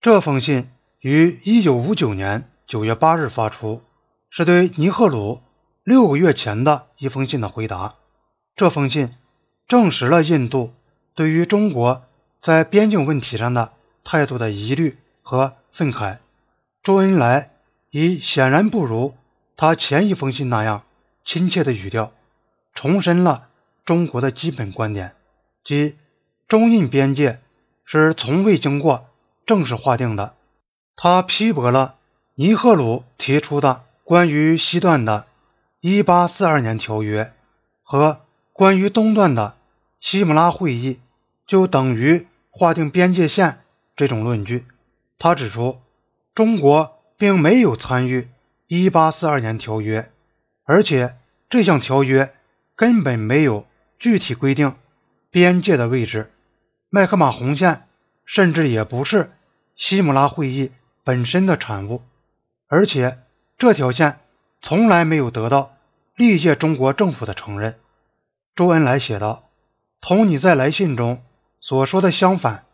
[0.00, 0.70] 这封信
[1.00, 3.82] 于1959年9月8日发出，
[4.30, 5.40] 是对尼赫鲁
[5.82, 7.96] 六个月前的一封信的回答。
[8.54, 9.16] 这封信
[9.66, 10.72] 证实了印度
[11.16, 12.04] 对于中国
[12.40, 13.72] 在边境问题上的
[14.04, 16.18] 态度的疑虑和愤慨。
[16.84, 17.50] 周恩来
[17.90, 19.16] 以显然不如
[19.56, 20.84] 他前一封信那样
[21.24, 22.12] 亲切的语调，
[22.72, 23.48] 重申了
[23.84, 25.16] 中国的基本观点，
[25.64, 25.96] 即
[26.46, 27.40] 中印边界
[27.84, 29.07] 是从未经过。
[29.48, 30.34] 正式划定的，
[30.94, 31.94] 他批驳了
[32.34, 35.24] 尼赫鲁提出的关于西段的
[35.80, 37.32] 1842年条约
[37.82, 38.20] 和
[38.52, 39.56] 关于东段的
[40.00, 41.00] 西姆拉会议
[41.46, 43.60] 就等于划定边界线
[43.96, 44.66] 这种论据。
[45.18, 45.78] 他指出，
[46.34, 48.28] 中国并没有参与
[48.68, 50.10] 1842年条约，
[50.64, 51.16] 而且
[51.48, 52.34] 这项条约
[52.76, 53.66] 根本没有
[53.98, 54.76] 具体规定
[55.30, 56.30] 边界的位置，
[56.90, 57.86] 麦克马洪线
[58.26, 59.30] 甚至也不是。
[59.78, 60.72] 西姆拉会议
[61.04, 62.02] 本身的产物，
[62.66, 63.20] 而且
[63.58, 64.18] 这条线
[64.60, 65.76] 从来没有得到
[66.16, 67.78] 历届中国政府的承认。
[68.56, 69.48] 周恩来写道
[70.02, 71.22] ：“同你在来信中
[71.60, 72.64] 所说的相反，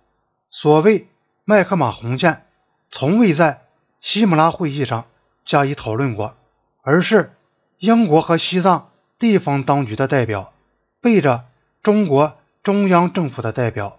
[0.51, 1.07] 所谓
[1.45, 2.47] 麦克马洪线
[2.91, 3.61] 从未在
[4.01, 5.05] 西姆拉会议上
[5.45, 6.35] 加以讨论过，
[6.81, 7.35] 而是
[7.77, 10.55] 英国和西藏地方当局的代表
[11.03, 11.45] 背着
[11.83, 13.99] 中国中央政府的代表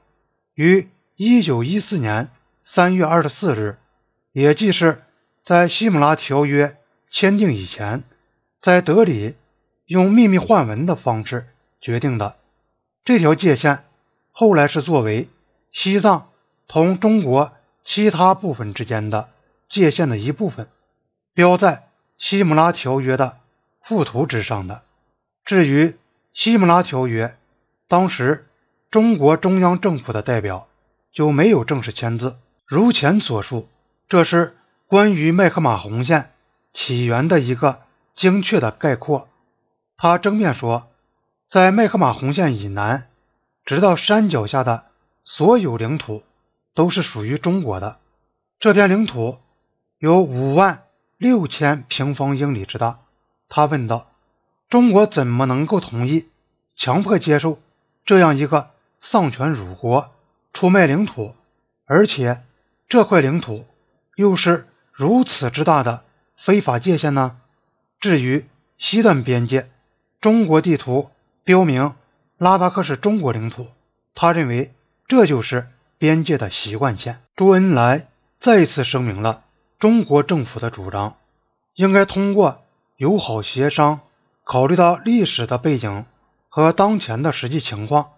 [0.55, 2.29] 于1914年。”
[2.67, 3.77] 三月二十四日，
[4.31, 5.03] 也即是
[5.45, 6.77] 在西姆拉条约
[7.11, 8.03] 签订以前，
[8.59, 9.35] 在德里
[9.85, 11.47] 用秘密换文的方式
[11.79, 12.35] 决定的。
[13.03, 13.85] 这条界限
[14.31, 15.29] 后来是作为
[15.71, 16.31] 西藏
[16.67, 19.29] 同中国其他部分之间的
[19.69, 20.67] 界限的一部分，
[21.35, 23.37] 标在西姆拉条约的
[23.83, 24.81] 附图之上的。
[25.45, 25.95] 至于
[26.33, 27.37] 西姆拉条约，
[27.87, 28.47] 当时
[28.89, 30.67] 中国中央政府的代表
[31.13, 32.37] 就没有正式签字。
[32.67, 33.69] 如前所述，
[34.09, 36.31] 这是关于麦克马洪线
[36.73, 37.83] 起源的一个
[38.15, 39.29] 精确的概括。
[39.97, 40.87] 他正面说，
[41.47, 43.07] 在麦克马洪线以南，
[43.65, 44.85] 直到山脚下的
[45.23, 46.23] 所有领土
[46.73, 47.99] 都是属于中国的。
[48.59, 49.37] 这片领土
[49.99, 50.85] 有五万
[51.17, 52.99] 六千平方英里之大。
[53.47, 54.09] 他问道
[54.71, 56.29] ：“中国怎么能够同意
[56.75, 57.59] 强迫接受
[58.07, 58.71] 这样一个
[59.01, 60.11] 丧权辱国、
[60.51, 61.35] 出卖领土，
[61.85, 62.41] 而且？”
[62.87, 63.65] 这块领土
[64.15, 66.03] 又是如此之大的
[66.37, 67.37] 非法界限呢？
[67.99, 68.45] 至于
[68.77, 69.69] 西段边界，
[70.21, 71.09] 中国地图
[71.43, 71.95] 标明
[72.37, 73.67] 拉达克是中国领土，
[74.13, 74.73] 他认为
[75.07, 77.21] 这就是边界的习惯线。
[77.35, 78.07] 周恩来
[78.39, 79.43] 再次声明了
[79.79, 81.17] 中国政府的主张，
[81.73, 82.63] 应该通过
[82.97, 84.01] 友好协商，
[84.43, 86.05] 考虑到历史的背景
[86.49, 88.11] 和当前的实际情况，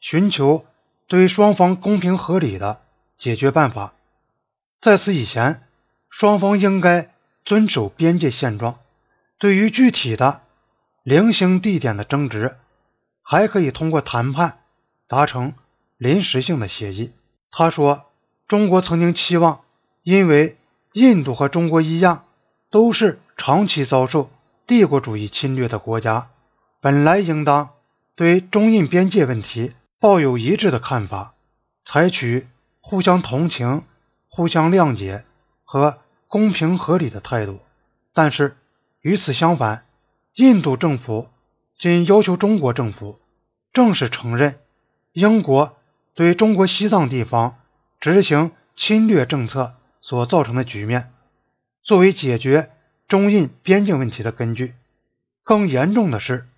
[0.00, 0.64] 寻求
[1.08, 2.80] 对双方公平合理的
[3.18, 3.92] 解决办法。
[4.82, 5.62] 在此以前，
[6.10, 8.80] 双方应该遵守边界现状。
[9.38, 10.40] 对于具体的
[11.04, 12.56] 零星地点的争执，
[13.22, 14.58] 还可以通过谈判
[15.06, 15.54] 达成
[15.98, 17.12] 临时性的协议。
[17.52, 18.06] 他说
[18.48, 19.60] ：“中国曾经期望，
[20.02, 20.58] 因为
[20.94, 22.24] 印度和中国一样，
[22.68, 24.32] 都是长期遭受
[24.66, 26.30] 帝国主义侵略的国家，
[26.80, 27.70] 本来应当
[28.16, 31.34] 对中印边界问题抱有一致的看法，
[31.84, 32.48] 采取
[32.80, 33.84] 互相同情。”
[34.34, 35.26] 互相谅解
[35.62, 37.60] 和公平合理的态度，
[38.14, 38.56] 但是
[39.02, 39.84] 与此相反，
[40.34, 41.28] 印度政府
[41.78, 43.20] 仅要求中国政府
[43.74, 44.58] 正式承认
[45.12, 45.76] 英国
[46.14, 47.58] 对中国西藏地方
[48.00, 51.12] 执行侵略政策所造成的局面，
[51.82, 52.70] 作为解决
[53.08, 54.72] 中印边境问题的根据。
[55.44, 56.48] 更严重的是，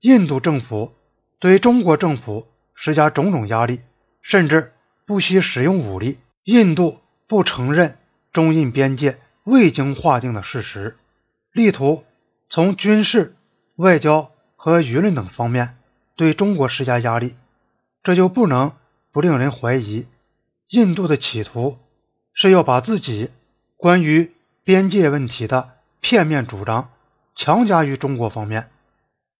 [0.00, 0.92] 印度政府
[1.38, 3.82] 对中国政府施加种种压力，
[4.20, 4.72] 甚至
[5.06, 6.18] 不惜使用武力。
[6.42, 6.98] 印度。
[7.30, 7.96] 不承认
[8.32, 10.98] 中印边界未经划定的事实，
[11.52, 12.02] 力图
[12.48, 13.36] 从军事、
[13.76, 15.78] 外交和舆论等方面
[16.16, 17.36] 对中国施加压力，
[18.02, 18.72] 这就不能
[19.12, 20.08] 不令人怀疑，
[20.70, 21.78] 印度的企图
[22.34, 23.30] 是要把自己
[23.76, 24.32] 关于
[24.64, 26.90] 边界问题的片面主张
[27.36, 28.72] 强加于中国方面。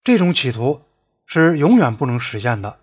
[0.05, 0.81] 这种企图
[1.27, 2.79] 是永远不能实现的，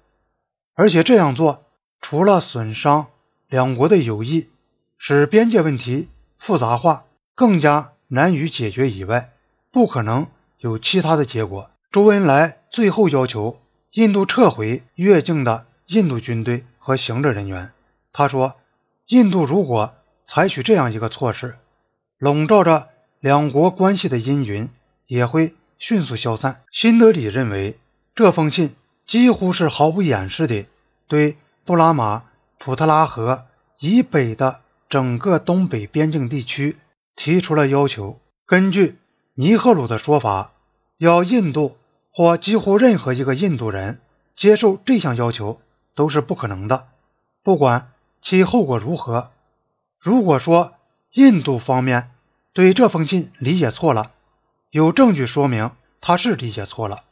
[0.73, 1.63] 而且这样做
[2.01, 3.07] 除了损伤
[3.47, 4.49] 两国的友谊。
[4.97, 7.05] 使边界问题复杂化，
[7.35, 9.31] 更加难以解决以外，
[9.71, 10.27] 不可能
[10.59, 11.69] 有其他的结果。
[11.91, 13.59] 周恩来最后要求
[13.91, 17.71] 印度撤回越境的印度军队和行政人员。
[18.11, 18.55] 他说
[19.07, 19.93] ：“印度如果
[20.25, 21.55] 采取这样一个措施，
[22.17, 22.89] 笼罩着
[23.19, 24.69] 两国关系的阴云
[25.05, 27.77] 也会迅速消散。”新德里认为，
[28.15, 30.65] 这封信几乎是毫不掩饰地
[31.07, 32.23] 对布拉马
[32.57, 33.45] 普特拉河
[33.79, 34.61] 以北的。
[34.89, 36.77] 整个东北边境地区
[37.15, 38.19] 提出了要求。
[38.45, 38.97] 根据
[39.33, 40.51] 尼赫鲁的说法，
[40.97, 41.77] 要印度
[42.11, 43.99] 或几乎任何一个印度人
[44.35, 45.59] 接受这项要求
[45.95, 46.87] 都是不可能的，
[47.43, 47.91] 不管
[48.21, 49.31] 其后果如何。
[49.99, 50.73] 如果说
[51.11, 52.11] 印度方面
[52.53, 54.11] 对这封信理解错了，
[54.71, 57.03] 有证据说明他是理解错了，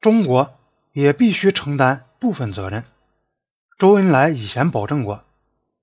[0.00, 0.54] 中国
[0.92, 2.84] 也必须承担部分责任。
[3.78, 5.24] 周恩来以前保证过，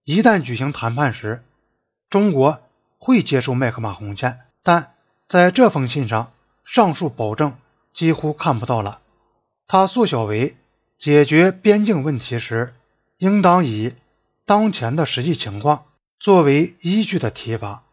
[0.06, 1.44] 一旦举行谈判时，
[2.10, 2.60] 中国
[2.98, 4.42] 会接受麦克马洪线。
[4.62, 4.94] 但
[5.28, 6.34] 在这封信上，
[6.66, 7.56] 上述保证
[7.94, 9.00] 几乎看不到了。
[9.66, 10.58] 他缩小为
[11.00, 12.74] 解决边境问题时，
[13.18, 13.96] 应当以
[14.46, 15.86] 当前的实际情况
[16.20, 17.84] 作为依据的提法。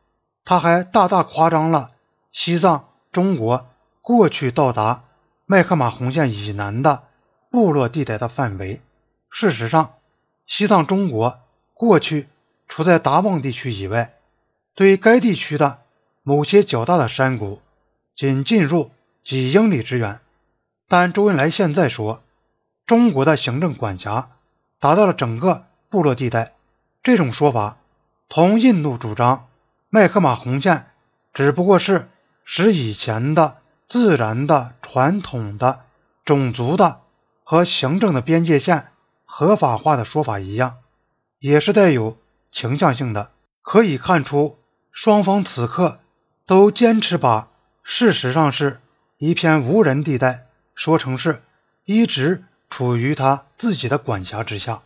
[0.45, 1.93] 他还大大夸张了
[2.33, 3.69] 西藏中国
[4.03, 5.05] 过去到达
[5.47, 7.05] 麦克马洪线以南的
[7.51, 8.81] 部落地带的范围。
[9.31, 9.95] 事实上，
[10.47, 11.39] 西藏中国
[11.81, 12.29] 过去
[12.69, 14.13] 处在达旺地区以外，
[14.75, 15.79] 对该地区的
[16.23, 17.63] 某些较大的山谷
[18.15, 18.91] 仅进入
[19.25, 20.21] 几英里之远。
[20.89, 22.23] 但周恩来现在说，
[22.85, 24.29] 中国的行政管辖
[24.79, 26.53] 达到了整个部落地带，
[27.03, 27.79] 这种说法
[28.29, 29.49] 同印度主张
[29.89, 30.85] 麦克马洪线
[31.33, 32.11] 只不过是
[32.45, 33.57] 使以前的
[33.89, 35.81] 自然的、传统的、
[36.27, 37.01] 种族的
[37.43, 38.89] 和行政的边界线。
[39.25, 40.80] 合法化的说法一样，
[41.41, 42.17] 也是带有
[42.53, 43.33] 倾向性的。
[43.63, 44.59] 可以看出，
[44.93, 46.01] 双方此刻
[46.47, 47.49] 都坚持把
[47.83, 48.81] 事实上是
[49.17, 51.43] 一片无人地带说成是
[51.85, 54.83] 一直处于他自己的管辖之下。